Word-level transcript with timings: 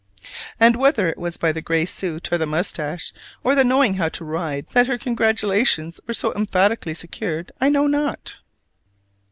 And 0.59 0.77
whether 0.77 1.07
it 1.09 1.19
was 1.19 1.37
by 1.37 1.51
the 1.51 1.61
gray 1.61 1.85
suit, 1.85 2.33
or 2.33 2.39
the 2.39 2.47
mustache, 2.47 3.13
or 3.43 3.53
the 3.53 3.63
knowing 3.63 3.93
how 3.93 4.09
to 4.09 4.25
ride 4.25 4.65
that 4.71 4.87
her 4.87 4.97
congratulations 4.97 5.99
were 6.07 6.15
so 6.15 6.33
emphatically 6.33 6.95
secured, 6.95 7.51
I 7.61 7.69
know 7.69 7.85
not! 7.85 8.37